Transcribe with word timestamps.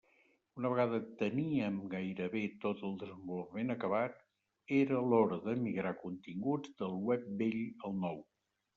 Una 0.59 0.69
vegada 0.73 0.99
teníem 1.19 1.77
gairebé 1.91 2.41
tot 2.65 2.81
el 2.89 2.97
desenvolupament 3.05 3.71
acabat, 3.75 4.19
era 4.81 5.05
l'hora 5.13 5.41
de 5.47 5.57
migrar 5.69 5.97
continguts 6.03 6.77
del 6.85 7.01
web 7.13 7.33
vell 7.47 7.65
al 7.89 7.99
nou. 8.05 8.23